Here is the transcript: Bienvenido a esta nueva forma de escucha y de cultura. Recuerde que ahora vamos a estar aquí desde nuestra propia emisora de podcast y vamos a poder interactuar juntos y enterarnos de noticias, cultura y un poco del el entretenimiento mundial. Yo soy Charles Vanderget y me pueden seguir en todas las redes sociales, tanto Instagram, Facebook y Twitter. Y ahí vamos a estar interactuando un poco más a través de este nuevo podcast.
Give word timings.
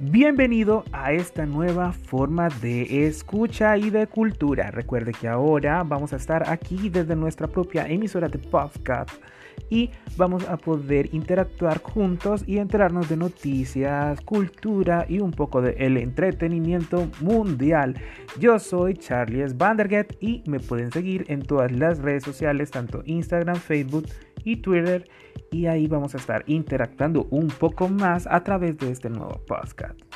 Bienvenido 0.00 0.84
a 0.92 1.12
esta 1.12 1.44
nueva 1.44 1.92
forma 1.92 2.50
de 2.62 3.08
escucha 3.08 3.76
y 3.76 3.90
de 3.90 4.06
cultura. 4.06 4.70
Recuerde 4.70 5.10
que 5.10 5.26
ahora 5.26 5.82
vamos 5.82 6.12
a 6.12 6.16
estar 6.16 6.48
aquí 6.48 6.88
desde 6.88 7.16
nuestra 7.16 7.48
propia 7.48 7.84
emisora 7.88 8.28
de 8.28 8.38
podcast 8.38 9.10
y 9.68 9.90
vamos 10.16 10.48
a 10.48 10.56
poder 10.56 11.12
interactuar 11.12 11.82
juntos 11.82 12.44
y 12.46 12.58
enterarnos 12.58 13.08
de 13.08 13.16
noticias, 13.16 14.20
cultura 14.20 15.04
y 15.08 15.18
un 15.18 15.32
poco 15.32 15.60
del 15.60 15.74
el 15.78 15.96
entretenimiento 15.96 17.10
mundial. 17.20 18.00
Yo 18.38 18.60
soy 18.60 18.94
Charles 18.94 19.58
Vanderget 19.58 20.16
y 20.20 20.44
me 20.46 20.60
pueden 20.60 20.92
seguir 20.92 21.24
en 21.26 21.42
todas 21.42 21.72
las 21.72 21.98
redes 21.98 22.22
sociales, 22.22 22.70
tanto 22.70 23.02
Instagram, 23.04 23.56
Facebook 23.56 24.06
y 24.44 24.58
Twitter. 24.58 25.08
Y 25.50 25.66
ahí 25.66 25.86
vamos 25.86 26.14
a 26.14 26.18
estar 26.18 26.44
interactuando 26.46 27.26
un 27.30 27.48
poco 27.48 27.88
más 27.88 28.26
a 28.26 28.42
través 28.44 28.78
de 28.78 28.90
este 28.90 29.08
nuevo 29.08 29.40
podcast. 29.46 30.07